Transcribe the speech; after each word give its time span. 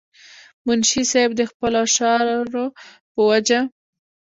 منشي 0.65 1.03
صېب 1.11 1.29
د 1.35 1.41
خپلو 1.51 1.77
اشعارو 1.87 2.39
پۀ 3.13 3.21
وجه 3.27 3.59